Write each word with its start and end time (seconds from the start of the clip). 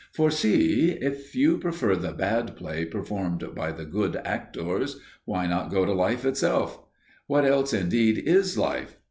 For 0.15 0.31
see! 0.31 0.93
If 0.99 1.35
you 1.35 1.59
prefer 1.59 1.95
the 1.95 2.11
bad 2.11 2.55
play 2.55 2.85
performed 2.85 3.53
by 3.53 3.71
the 3.71 3.85
good 3.85 4.19
actors, 4.25 4.99
why 5.25 5.45
not 5.45 5.69
go 5.69 5.85
to 5.85 5.93
life 5.93 6.25
itself? 6.25 6.79
What 7.27 7.45
else, 7.45 7.71
indeed, 7.71 8.17
is 8.25 8.57
life? 8.57 8.97